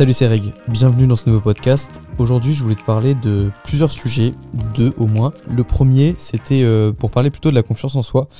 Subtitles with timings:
[0.00, 2.00] Salut c'est Reg, bienvenue dans ce nouveau podcast.
[2.16, 4.32] Aujourd'hui je voulais te parler de plusieurs sujets,
[4.74, 5.34] deux au moins.
[5.46, 8.30] Le premier c'était euh, pour parler plutôt de la confiance en soi.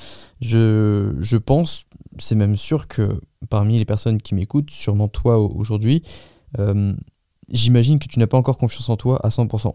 [0.41, 1.85] Je, pense,
[2.19, 3.21] c'est même sûr que
[3.51, 6.03] parmi les personnes qui m'écoutent, sûrement toi aujourd'hui,
[6.59, 6.95] euh,
[7.51, 9.75] j'imagine que tu n'as pas encore confiance en toi à 100%.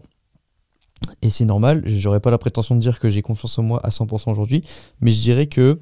[1.22, 3.90] Et c'est normal, j'aurais pas la prétention de dire que j'ai confiance en moi à
[3.90, 4.64] 100% aujourd'hui,
[5.00, 5.80] mais je dirais que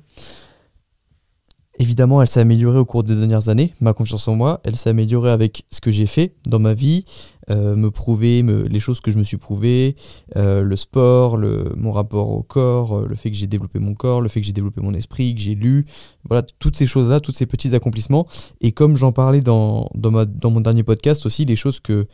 [1.81, 4.61] Évidemment, elle s'est améliorée au cours des dernières années, ma confiance en moi.
[4.65, 7.05] Elle s'est améliorée avec ce que j'ai fait dans ma vie,
[7.51, 9.97] euh, me prouver les choses que je me suis prouvé,
[10.37, 11.37] euh, le sport,
[11.77, 14.47] mon rapport au corps, euh, le fait que j'ai développé mon corps, le fait que
[14.47, 15.85] j'ai développé mon esprit, que j'ai lu.
[16.29, 18.29] Voilà, toutes ces choses-là, tous ces petits accomplissements.
[18.61, 22.07] Et comme j'en parlais dans, mon dernier podcast aussi, les choses que,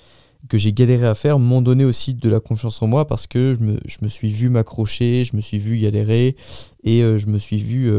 [0.49, 3.59] que j'ai galéré à faire m'ont donné aussi de la confiance en moi parce que
[3.61, 6.35] je me, je me suis vu m'accrocher, je me suis vu galérer
[6.83, 7.93] et je me suis vu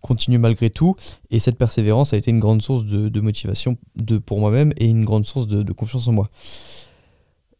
[0.00, 0.96] continue malgré tout.
[1.30, 5.04] Et cette persévérance a été une grande source de, motivation de, pour moi-même et une
[5.04, 6.30] grande source de, confiance en moi.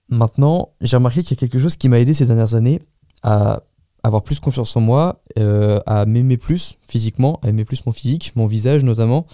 [0.08, 2.80] Maintenant, j'ai remarqué qu'il y a quelque chose qui m'a aidé ces dernières années
[3.22, 3.62] à
[4.02, 8.32] avoir plus confiance en moi, euh, à m'aimer plus physiquement, à aimer plus mon physique,
[8.34, 9.26] mon visage notamment,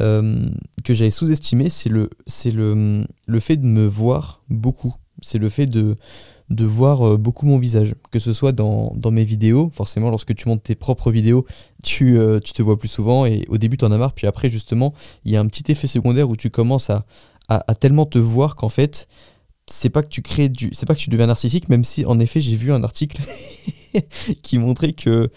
[0.00, 0.46] euh,
[0.82, 2.10] que j'avais sous-estimé, c'est le,
[2.46, 4.94] le, le fait de me voir beaucoup.
[5.22, 5.96] C'est le fait de,
[6.50, 10.48] de voir euh, beaucoup mon visage, que ce soit dans, mes vidéos, forcément lorsque tu
[10.48, 11.46] montes tes propres vidéos,
[11.82, 14.26] tu, euh, tu te vois plus souvent et au début tu en as marre, puis
[14.26, 14.92] après justement
[15.24, 17.06] il y a un petit effet secondaire où tu commences à,
[17.48, 19.08] à, tellement te voir qu'en fait
[19.66, 22.20] c'est pas que tu crées du c'est pas que tu deviens narcissique même si en
[22.20, 23.22] effet j'ai vu un article
[24.42, 25.30] qui montrait que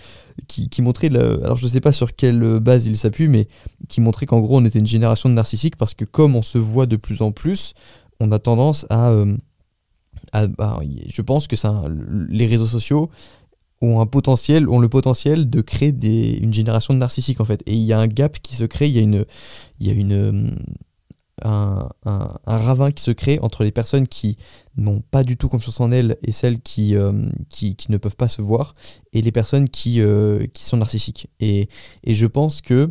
[0.48, 3.48] qui, qui montrait alors je sais pas sur quelle base il s'appuie mais
[3.88, 6.58] qui montrait qu'en gros on était une génération de narcissiques parce que comme on se
[6.58, 7.74] voit de plus en plus
[8.20, 9.38] on a tendance à euh,
[10.34, 11.56] ah, bah, je pense que
[12.30, 13.10] les réseaux sociaux
[13.82, 17.62] ont le potentiel de créer une génération de narcissiques en fait.
[17.66, 20.56] Et il y a un gap qui se crée, il y a une,
[21.44, 21.90] un,
[22.46, 24.38] ravin qui se crée entre les personnes qui
[24.76, 27.12] n'ont pas du tout confiance en elles et celles qui, euh,
[27.90, 28.76] ne peuvent pas se voir
[29.14, 31.30] et les personnes qui, euh, sont narcissiques.
[31.40, 31.70] Et
[32.06, 32.88] je pense que,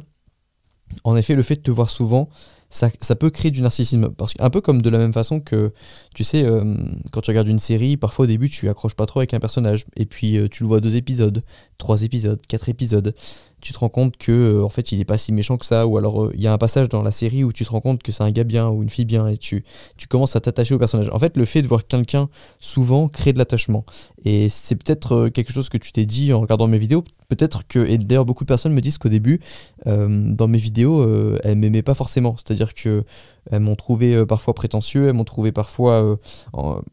[1.04, 2.28] en effet, le fait de te voir souvent,
[2.76, 4.10] ça, peut créer du narcissisme.
[4.10, 5.72] Parce un peu comme de la même façon que,
[6.14, 6.76] tu sais, euh,
[7.12, 9.86] quand tu regardes une série, parfois au début, tu accroches pas trop avec un personnage.
[9.96, 11.42] Et puis, euh, tu le vois deux épisodes,
[11.78, 13.14] trois épisodes, quatre épisodes
[13.60, 15.86] tu te rends compte que euh, en fait il est pas si méchant que ça
[15.86, 17.80] ou alors euh, il y a un passage dans la série où tu te rends
[17.80, 19.64] compte que c'est un gars bien ou une fille bien et tu,
[19.96, 21.10] tu commences à t'attacher au personnage.
[21.12, 22.28] En fait, le fait de voir quelqu'un
[22.60, 23.84] souvent crée de l'attachement
[24.24, 27.02] et c'est peut-être euh, quelque chose que tu t'es dit en regardant mes vidéos.
[27.28, 29.40] Peut-être que et d'ailleurs beaucoup de personnes me disent qu'au début
[29.84, 33.04] dans mes vidéos elles m'aimaient pas forcément, c'est-à-dire que
[33.50, 36.18] elles m'ont trouvé parfois prétentieux, elles m'ont trouvé parfois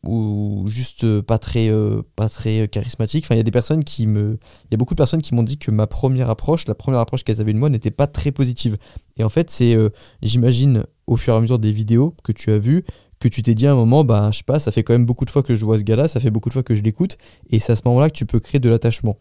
[0.06, 1.72] ou juste pas très
[2.16, 3.26] pas très charismatique.
[3.26, 5.36] Enfin, il y a des personnes qui me il y a beaucoup de personnes qui
[5.36, 8.08] m'ont dit que ma première approche la première approche qu'elles avaient de moi n'était pas
[8.08, 8.78] très positive.
[9.18, 9.90] Et en fait, c'est, euh,
[10.22, 12.84] j'imagine, au fur et à mesure des vidéos que tu as vues,
[13.20, 15.06] que tu t'es dit à un moment, bah, je sais pas, ça fait quand même
[15.06, 16.82] beaucoup de fois que je vois ce gars-là, ça fait beaucoup de fois que je
[16.82, 17.18] l'écoute,
[17.50, 19.18] et c'est à ce moment-là que tu peux créer de l'attachement.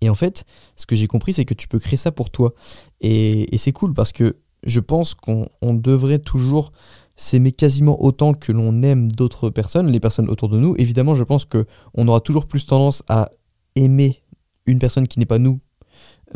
[0.00, 0.44] Et en fait,
[0.76, 2.54] ce que j'ai compris, c'est que tu peux créer ça pour toi.
[3.00, 6.72] Et, c'est cool parce que je pense qu'on devrait toujours
[7.16, 10.74] s'aimer quasiment autant que l'on aime d'autres personnes, les personnes autour de nous.
[10.78, 13.30] Évidemment, je pense qu'on aura toujours plus tendance à
[13.74, 14.22] aimer
[14.66, 15.58] une personne qui n'est pas nous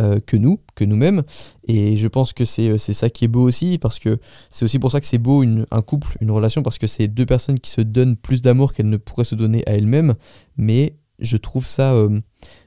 [0.00, 1.22] euh, que nous, que nous-mêmes.
[1.68, 4.18] Et je pense que euh, c'est ça qui est beau aussi, parce que
[4.48, 7.26] c'est aussi pour ça que c'est beau un couple, une relation, parce que c'est deux
[7.26, 10.14] personnes qui se donnent plus d'amour qu'elles ne pourraient se donner à elles-mêmes.
[10.56, 11.92] Mais je trouve ça...
[11.92, 12.20] Euh,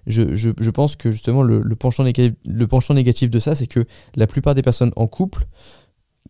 [0.07, 3.85] je, je, pense que justement le, penchant négatif, le penchant négatif de ça, c'est que
[4.15, 5.47] la plupart des personnes en couple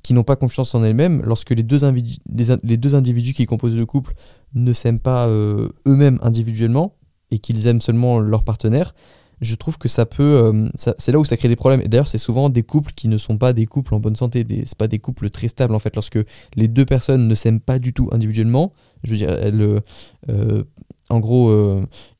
[0.02, 1.80] qui n'ont pas confiance en elles-mêmes, lorsque les deux,
[2.31, 4.14] les, deux individus qui composent le couple
[4.53, 6.96] ne s'aiment pas eux-mêmes individuellement
[7.31, 8.94] et qu'ils aiment seulement leur partenaire,
[9.42, 10.24] je trouve que ça peut.
[10.24, 11.82] Euh, c'est là où ça crée des problèmes.
[11.82, 14.44] Et d'ailleurs, c'est souvent des couples qui ne sont pas des couples en bonne santé.
[14.44, 15.96] Des, c'est pas des couples très stables en fait.
[15.96, 16.20] Lorsque
[16.56, 19.80] les deux personnes ne s'aiment pas du tout individuellement, je veux dire, elles, euh,
[20.30, 20.64] euh,
[21.09, 21.53] en gros,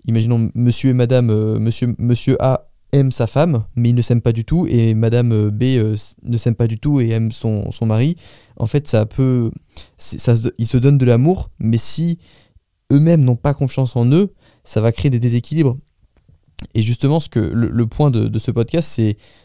[0.06, 1.28] imaginons monsieur et madame,
[1.60, 5.50] monsieur, monsieur A aime sa femme, mais ils ne s'aiment pas du tout, et madame
[5.50, 5.64] B
[6.24, 8.16] ne s'aime pas du tout et aime son, mari.
[8.58, 9.52] En fait, ça peut.
[9.98, 12.20] Ça, ils se donnent de l'amour, mais si
[12.92, 14.34] eux-mêmes n'ont pas confiance en eux,
[14.64, 15.78] ça va créer des déséquilibres.
[16.74, 19.02] Et justement, ce que le, point de, ce podcast,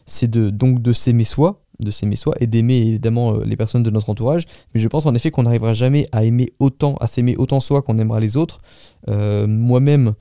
[0.07, 3.91] c'est donc de s'aimer soi, de s'aimer soi et d'aimer évidemment euh, les personnes de
[3.91, 4.45] notre entourage.
[4.75, 7.83] Mais je pense en effet qu'on n'arrivera jamais à aimer autant, à s'aimer autant soi
[7.83, 8.61] qu'on aimera les autres.
[9.09, 10.15] Euh, moi-même,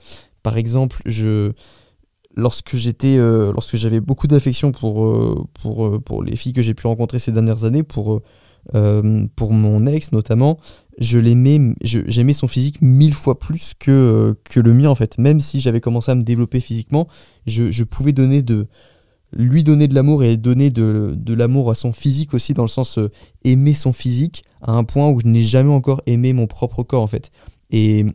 [0.44, 1.52] par exemple, je
[2.36, 6.88] lorsque j'étais euh, lorsque j'avais beaucoup d'affection pour, pour, pour les filles que j'ai pu
[6.88, 8.22] rencontrer ces dernières années pour
[9.36, 10.60] pour mon ex notamment
[11.00, 15.18] je l'aimais, j'aimais son physique mille fois plus que, que le mien en fait.
[15.18, 17.08] Même si j'avais commencé à me développer physiquement,
[17.48, 18.68] je, pouvais donner de,
[19.32, 22.98] lui donner de l'amour et donner de, l'amour à son physique aussi, dans le sens
[22.98, 23.12] euh,
[23.44, 27.04] aimer son physique, à un point où je n'ai jamais encore aimé mon propre corps
[27.04, 27.32] en fait.
[27.70, 28.06] Et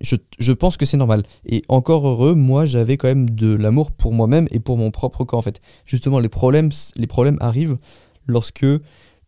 [0.00, 1.22] je, pense que c'est normal.
[1.44, 5.24] Et encore heureux, moi j'avais quand même de l'amour pour moi-même et pour mon propre
[5.24, 5.60] corps en fait.
[5.84, 7.78] Justement, les problèmes, les problèmes arrivent
[8.26, 8.66] lorsque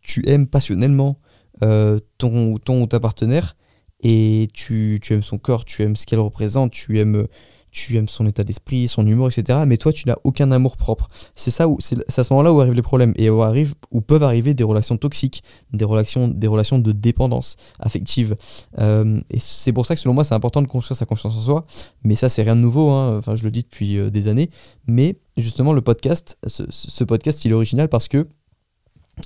[0.01, 1.19] tu aimes passionnellement
[1.63, 3.55] euh, ton, ton ou ta partenaire
[4.01, 7.27] et tu, tu aimes son corps, tu aimes ce qu'elle représente, tu aimes
[7.75, 9.59] tu aimes son état d'esprit, son humour, etc.
[9.67, 11.09] Mais toi, tu n'as aucun amour propre.
[11.35, 14.53] C'est ça où c'est à ce moment-là où arrivent les problèmes et où peuvent arriver
[14.53, 15.43] des relations toxiques,
[15.73, 18.37] des relations, de dépendance affective.
[18.79, 21.41] Euh, et c'est pour ça que selon moi, c'est important de construire sa confiance en
[21.41, 21.65] soi.
[22.05, 22.91] Mais ça, c'est rien de nouveau.
[22.91, 23.19] Hein.
[23.35, 24.49] Je le dis depuis euh, des années.
[24.87, 28.25] Mais justement, le podcast, ce, podcast, il est original parce que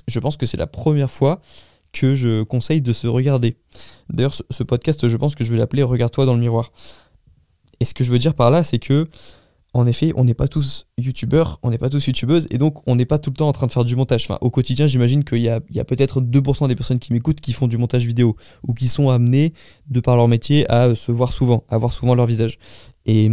[0.08, 1.40] je pense que c'est la première fois
[1.92, 3.56] que je conseille de se regarder.
[4.08, 6.72] D'ailleurs, ce podcast, je pense que je vais l'appeler Regarde-toi dans le miroir.
[7.80, 9.08] Et ce que je veux dire par là, c'est que,
[9.72, 12.96] en effet, on n'est pas tous youtubeurs, on n'est pas tous youtubeuses, et donc on
[12.96, 14.24] n'est pas tout le temps en train de faire du montage.
[14.24, 17.68] Enfin, au quotidien, j'imagine qu'il y a, peut-être 2% des personnes qui m'écoutent qui font
[17.68, 18.36] du montage vidéo,
[18.66, 19.52] ou qui sont amenées,
[19.88, 22.58] de par leur métier, à se voir souvent, à voir souvent leur visage.
[23.06, 23.30] Et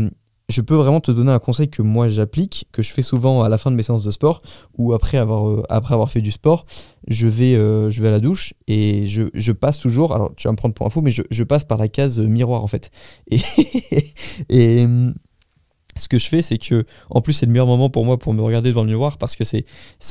[0.50, 3.50] je peux vraiment te donner un conseil que moi j'applique, que je fais souvent à
[3.50, 4.42] la fin de mes séances de sport,
[4.78, 6.66] ou après avoir, euh, fait du sport,
[7.08, 10.52] je vais, euh, je vais à la douche et je, passe toujours, alors tu vas
[10.52, 12.92] me prendre pour un mais je, passe par la case miroir en fait.
[14.50, 14.86] Et
[15.98, 18.34] ce que je fais, c'est que, en plus, c'est le meilleur moment pour moi pour
[18.34, 19.66] me regarder devant le miroir parce que c'est,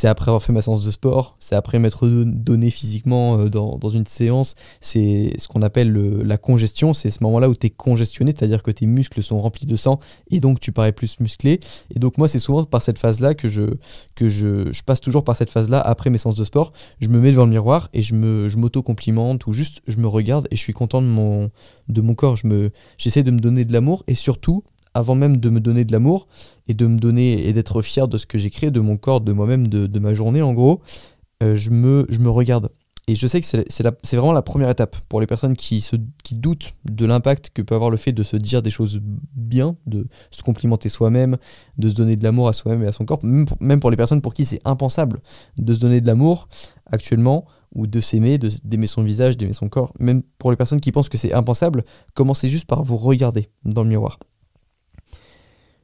[0.05, 4.07] après avoir fait ma séance de sport, c'est après m'être donné physiquement euh, dans, une
[4.07, 4.55] séance.
[4.81, 6.93] C'est ce qu'on appelle la congestion.
[6.93, 10.01] C'est ce moment-là où tu es congestionné, c'est-à-dire que tes muscles sont remplis de sang
[10.31, 11.61] et donc tu parais plus musclé.
[11.95, 13.63] Et donc, moi, c'est souvent par cette phase-là que je,
[14.15, 16.73] que je, je passe toujours par cette phase-là après mes séances de sport.
[17.01, 20.09] Je me mets devant le miroir et je, me, je m'auto-complimente ou juste je me
[20.09, 22.37] regarde et je suis content de mon, corps.
[22.37, 24.65] Je j'essaie de me donner de l'amour et surtout,
[24.97, 26.27] avant même de me donner de l'amour
[26.69, 29.21] et de me donner et d'être fier de ce que j'ai créé, de mon corps,
[29.21, 30.81] de moi-même, de, ma journée en gros,
[31.43, 32.71] euh, je, me, regarde.
[33.07, 35.83] Et je sais que c'est vraiment la première étape pour les personnes qui
[36.33, 40.07] doutent de l'impact que peut avoir le fait de se dire des choses bien, de
[40.31, 41.37] se complimenter soi-même,
[41.77, 43.91] de se donner de l'amour à soi-même et à son corps, même pour, même pour
[43.91, 45.21] les personnes pour qui c'est impensable
[45.59, 46.49] de se donner de l'amour
[46.91, 47.45] actuellement,
[47.75, 49.93] ou de s'aimer, d'aimer son visage, d'aimer son corps.
[50.01, 51.85] Même pour les personnes qui pensent que c'est impensable,
[52.15, 54.19] commencez juste par vous regarder dans le miroir.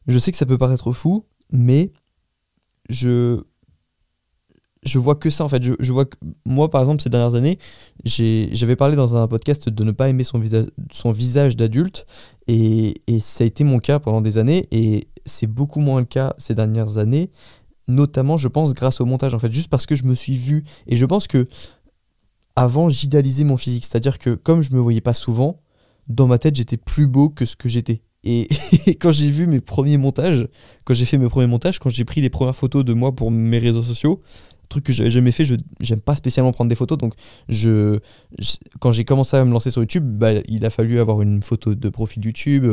[0.06, 1.93] Je sais que ça peut paraître fou, mais
[2.88, 3.43] je
[4.82, 5.62] je vois que ça en fait.
[5.62, 7.58] Je, vois que moi, par exemple, ces dernières années,
[8.04, 10.40] j'avais parlé dans un podcast de ne pas aimer son,
[11.12, 12.06] visage, d'adulte,
[12.49, 16.06] et, et, ça a été mon cas pendant des années, et c'est beaucoup moins le
[16.06, 17.31] cas ces dernières années,
[17.87, 20.64] notamment, je pense, grâce au montage en fait, juste parce que je me suis vu,
[20.87, 21.49] et je pense que
[22.56, 25.60] avant, j'idéalisais mon physique, c'est-à-dire que comme je me voyais pas souvent,
[26.08, 28.02] dans ma tête, j'étais plus beau que ce que j'étais.
[28.25, 28.49] Et,
[29.01, 30.47] quand j'ai vu mes premiers montages,
[30.85, 33.31] quand j'ai fait mes premiers montages, quand j'ai pris les premières photos de moi pour
[33.31, 34.23] mes réseaux sociaux,
[34.73, 37.15] truc que j'avais jamais fait, je j'aime pas spécialement prendre des photos, donc
[38.81, 41.75] quand j'ai commencé à me lancer sur YouTube, bah, il a fallu avoir une photo
[41.75, 42.67] de profil YouTube,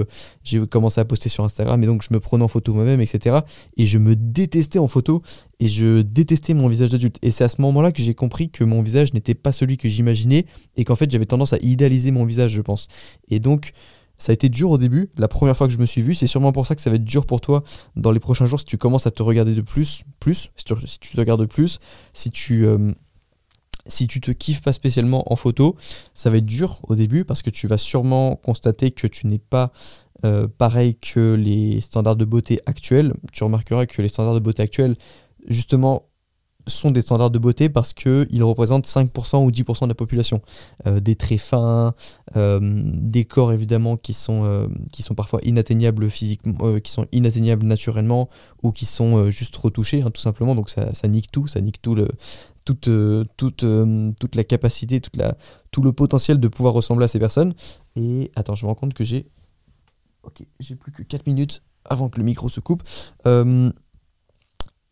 [0.44, 3.40] j'ai commencé à poster sur Instagram, et donc je me prenais en photo moi-même, etc.
[3.78, 5.22] Et je me détestais en photo,
[5.60, 7.18] et je détestais mon visage d'adulte.
[7.22, 9.90] Et c'est à ce moment-là que j'ai compris que mon visage n'était pas celui que
[9.90, 10.46] j'imaginais,
[10.78, 12.88] et qu'en fait j'avais tendance à idéaliser mon visage, je pense.
[13.30, 13.74] Et donc
[14.20, 16.14] ça a été dur au début, la première fois que je me suis vu.
[16.14, 17.64] C'est sûrement pour ça que ça va être dur pour toi
[17.96, 21.12] dans les prochains jours si tu commences à te regarder de plus, plus, si tu,
[21.12, 21.80] te regardes de plus,
[22.14, 22.92] si tu, euh,
[23.88, 25.78] si tu te kiffes pas spécialement en photo,
[26.14, 29.40] ça va être dur au début parce que tu vas sûrement constater que tu n'es
[29.40, 29.72] pas
[30.26, 33.14] euh, pareil que les standards de beauté actuels.
[33.32, 34.98] Tu remarqueras que les standards de beauté actuels,
[35.48, 36.10] justement,
[36.70, 40.42] sont des standards de beauté parce qu'ils représentent 5% ou 10% de la population.
[40.88, 41.94] Euh, des traits fins,
[42.36, 47.66] euh, des corps évidemment qui sont, euh, qui sont parfois inatteignables physiquement, qui sont inatteignables
[47.66, 48.30] naturellement
[48.64, 50.56] ou qui sont juste retouchés hein, tout simplement.
[50.56, 51.96] Donc ça, nique tout, ça nique tout
[52.66, 57.54] toute, la capacité, tout le potentiel de pouvoir ressembler à ces personnes.
[57.96, 59.28] Et attends, je me rends compte que j'ai...
[60.24, 62.84] Ok, j'ai plus que 4 minutes avant que le micro se coupe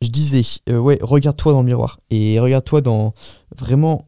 [0.01, 2.00] je disais, euh, ouais, regarde-toi dans le miroir.
[2.10, 3.13] Et regarde-toi dans.
[3.58, 4.08] Vraiment.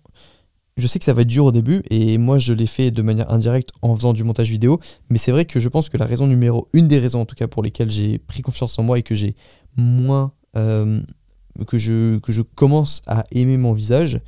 [0.78, 3.02] Je sais que ça va être dur au début, et moi je l'ai fait de
[3.02, 4.80] manière indirecte en faisant du montage vidéo,
[5.10, 6.70] mais c'est vrai que je pense que la raison numéro.
[6.72, 9.14] Une des raisons en tout cas pour lesquelles j'ai pris confiance en moi et que
[9.14, 9.36] j'ai
[9.76, 10.32] moins.
[10.56, 11.02] Euh,
[11.68, 14.22] que, je, que je commence à aimer mon visage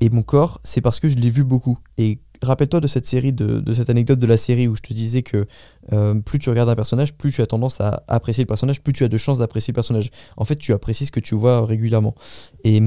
[0.00, 1.78] et mon corps, c'est parce que je l'ai vu beaucoup.
[1.98, 5.22] Et rappelle-toi de cette série, de, cette anecdote de la série où je te disais
[5.22, 5.46] que
[5.92, 8.92] euh, plus tu regardes un personnage, plus tu as tendance à apprécier le personnage, plus
[8.92, 10.10] tu as de chances d'apprécier le personnage.
[10.36, 12.14] En fait, tu apprécies ce que tu vois régulièrement.
[12.64, 12.80] Et,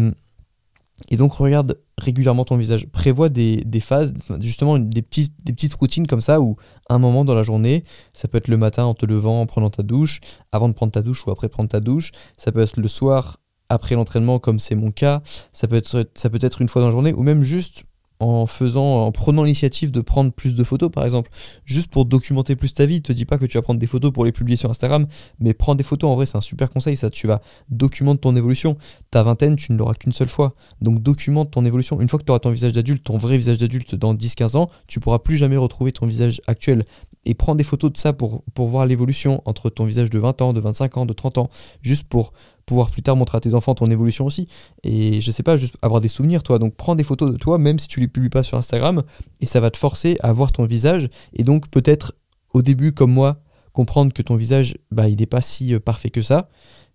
[1.09, 2.87] Et donc regarde régulièrement ton visage.
[2.87, 6.55] Prévois des, phases, justement des, petites, des petites routines comme ça où
[6.89, 7.83] un moment dans la journée,
[8.13, 10.91] ça peut être le matin en te levant, en prenant ta douche, avant de prendre
[10.91, 14.59] ta douche ou après prendre ta douche, ça peut être le soir après l'entraînement comme
[14.59, 17.23] c'est mon cas, ça peut, être, ça peut être une fois dans la journée ou
[17.23, 17.83] même juste
[18.19, 21.29] en faisant, en prenant l'initiative de prendre plus de photos, par exemple,
[21.65, 23.01] juste pour documenter plus ta vie.
[23.01, 25.07] Te dis pas que tu vas prendre des photos pour les publier sur Instagram,
[25.39, 26.09] mais prends des photos.
[26.09, 26.95] En vrai, c'est un super conseil.
[26.95, 28.77] Ça, tu vas documenter ton évolution.
[29.11, 30.55] Ta vingtaine, tu ne l'auras qu'une seule fois.
[30.81, 31.99] Donc, documente ton évolution.
[31.99, 34.69] Une fois que tu auras ton visage d'adulte, ton vrai visage d'adulte dans 10-15 ans,
[34.87, 36.85] tu pourras plus jamais retrouver ton visage actuel.
[37.25, 40.41] Et prends des photos de ça pour, pour voir l'évolution entre ton visage de 20
[40.41, 41.49] ans, de 25 ans, de 30 ans,
[41.81, 42.33] juste pour
[42.65, 44.47] pouvoir plus tard montrer à tes enfants ton évolution aussi.
[44.83, 46.59] Et je sais pas, juste avoir des souvenirs, toi.
[46.59, 49.03] Donc prends des photos de toi, même si tu les publies pas sur Instagram,
[49.41, 51.09] et ça va te forcer à voir ton visage.
[51.33, 52.13] Et donc peut-être
[52.53, 53.41] au début, comme moi,
[53.73, 56.49] comprendre que ton visage, bah, il n'est pas si euh, parfait que ça.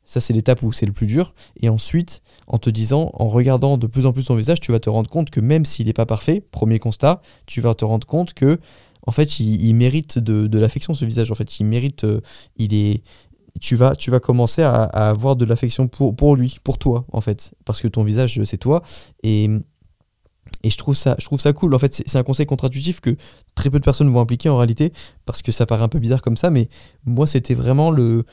[0.04, 1.34] Ça, c'est l'étape où c'est le plus dur.
[1.60, 4.80] Et ensuite, en te disant, en regardant de plus en plus ton visage, tu vas
[4.80, 8.06] te rendre compte que même s'il n'est pas parfait, premier constat, tu vas te rendre
[8.06, 8.58] compte que,
[9.06, 11.30] en fait, il, mérite de, l'affection, ce visage.
[11.30, 12.20] En fait, il mérite, euh,
[12.56, 13.02] il est,
[13.60, 17.20] tu vas, tu vas commencer à, avoir de l'affection pour, pour lui, pour toi, en
[17.20, 17.54] fait.
[17.64, 18.82] Parce que ton visage, c'est toi.
[19.22, 19.48] Et,
[20.62, 21.74] et je, trouve ça, je trouve ça cool.
[21.74, 23.16] En fait, c'est un conseil contre-intuitif que
[23.54, 24.92] très peu de personnes vont appliquer en réalité,
[25.26, 26.68] parce que ça paraît un peu bizarre comme ça, mais
[27.04, 28.24] moi, c'était vraiment le.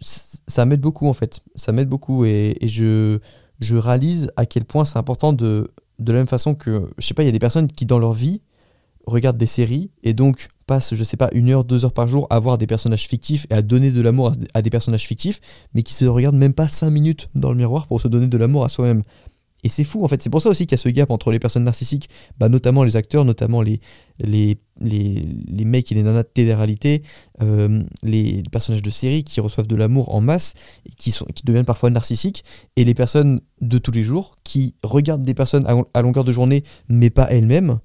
[0.00, 1.40] Ça m'aide beaucoup, en fait.
[1.54, 2.24] Ça m'aide beaucoup.
[2.24, 3.18] Et, et, je,
[3.60, 7.14] je réalise à quel point c'est important de, de la même façon que, je sais
[7.14, 8.40] pas, il y a des personnes qui, dans leur vie,
[9.10, 12.26] regardent des séries et donc passent, je sais pas, une heure, deux heures par jour
[12.30, 15.40] à voir des personnages fictifs et à donner de l'amour à, des personnages fictifs,
[15.74, 18.38] mais qui se regardent même pas cinq minutes dans le miroir pour se donner de
[18.38, 19.02] l'amour à soi-même.
[19.62, 21.30] Et c'est fou en fait, c'est pour ça aussi qu'il y a ce gap entre
[21.30, 23.80] les personnes narcissiques, bah, notamment les acteurs, notamment les,
[24.80, 27.02] mecs et les nanas de télé-réalité,
[27.42, 30.54] euh, les personnages de série qui reçoivent de l'amour en masse
[30.86, 31.12] et qui
[31.44, 32.44] deviennent parfois narcissiques,
[32.76, 36.64] et les personnes de tous les jours qui regardent des personnes à longueur de journée
[36.88, 37.80] mais pas elles-mêmes,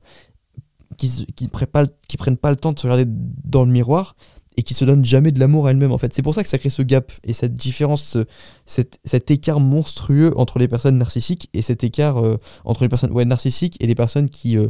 [0.97, 4.15] qui, qui, prennent pas, le temps de se regarder dans le miroir
[4.57, 6.13] et qui se donnent jamais de l'amour à elles-mêmes en fait.
[6.13, 8.17] C'est pour ça que ça crée ce gap et cette différence,
[8.65, 13.11] cet, cet écart monstrueux entre les personnes narcissiques et cet écart euh, entre les personnes
[13.11, 14.69] ouais, narcissiques et les personnes qui, euh,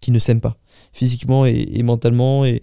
[0.00, 0.56] qui ne s'aiment pas
[0.92, 2.62] physiquement et, mentalement et,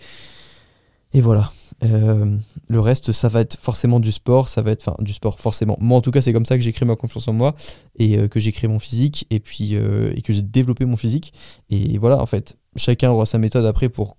[1.13, 1.51] et voilà.
[1.83, 2.37] Euh,
[2.69, 5.77] le reste, ça va être forcément du sport, ça va être, enfin, du sport forcément.
[5.79, 7.55] Moi, en tout cas, c'est comme ça que j'ai créé ma confiance en moi
[7.99, 11.33] et que j'ai créé mon physique et puis et que j'ai développé mon physique.
[11.69, 14.17] Et voilà, en fait, chacun aura sa méthode après pour,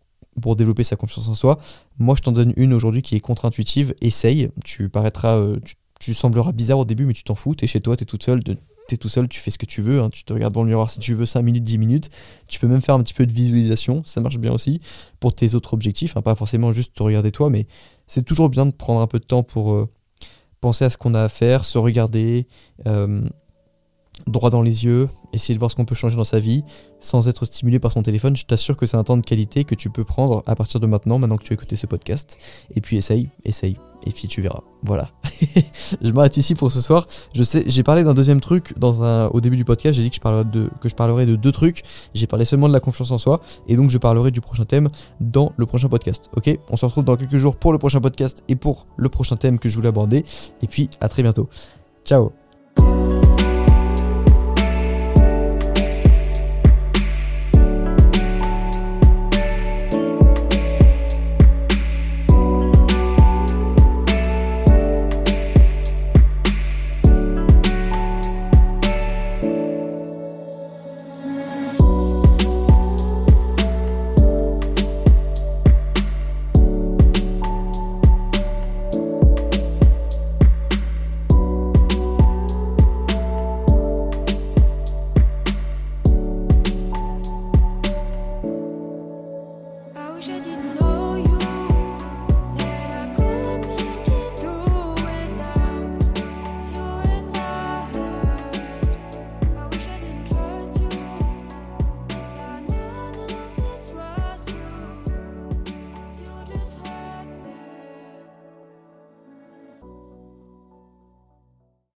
[0.57, 1.59] développer sa confiance en soi.
[1.99, 3.95] Moi, je t'en donne une aujourd'hui qui est contre-intuitive.
[4.01, 4.51] Essaye.
[4.65, 5.59] Tu paraîtras, euh,
[6.01, 7.55] tu, sembleras bizarre au début, mais tu t'en fous.
[7.55, 8.41] T'es chez toi, t'es toute seule.
[8.87, 10.11] T'es tout seul, tu fais ce que tu veux, hein.
[10.11, 12.11] tu te regardes dans le miroir si tu veux 5 minutes, 10 minutes.
[12.49, 14.83] Tu peux même faire un petit peu de visualisation, ça marche bien aussi
[15.21, 16.21] pour tes autres objectifs, hein.
[16.21, 17.67] pas forcément juste te regarder toi, mais
[18.09, 19.89] c'est toujours bien de prendre un peu de temps pour euh,
[20.61, 22.47] penser à ce qu'on a à faire, se regarder,
[22.87, 23.23] euh,
[24.26, 26.64] droit dans les yeux, essayer de voir ce qu'on peut changer dans sa vie
[27.00, 28.37] sans être stimulé par son téléphone.
[28.37, 30.87] Je t'assure que c'est un temps de qualité que tu peux prendre à partir de
[30.87, 32.38] maintenant, maintenant que tu as écouté ce podcast.
[32.75, 34.62] Et puis essaye, essaye, et puis tu verras.
[34.83, 35.11] Voilà.
[36.02, 37.06] je m'arrête ici pour ce soir.
[37.35, 39.97] Je sais, j'ai parlé d'un deuxième truc au début du podcast.
[39.97, 41.83] J'ai dit que je, parlerais de, que je parlerai de deux trucs.
[42.14, 43.40] J'ai parlé seulement de la confiance en soi.
[43.68, 44.88] Et donc je parlerai du prochain thème
[45.21, 46.30] dans le prochain podcast.
[46.37, 46.59] Ok?
[46.71, 49.59] On se retrouve dans quelques jours pour le prochain podcast et pour le prochain thème
[49.59, 50.25] que je voulais aborder.
[50.62, 51.49] Et puis à très bientôt.
[52.04, 52.33] Ciao